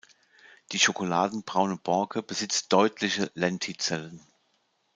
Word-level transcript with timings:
Die 0.71 0.79
schokoladen-braune 0.79 1.77
Borke 1.77 2.23
besitzt 2.23 2.73
deutliche 2.73 3.29
Lentizellen. 3.35 4.25